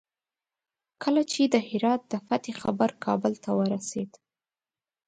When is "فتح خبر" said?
2.27-2.89